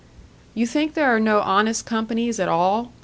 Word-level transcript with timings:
"You 0.55 0.65
think 0.65 0.95
there 0.95 1.15
are 1.15 1.19
no 1.19 1.41
honest 1.41 1.85
companies 1.85 2.39
at 2.39 2.49
all?" 2.49 2.91